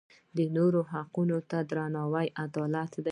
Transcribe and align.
د 0.37 0.39
نورو 0.55 0.81
حقونو 0.91 1.37
ته 1.49 1.57
درناوی 1.69 2.27
عدالت 2.43 2.91
دی. 3.05 3.09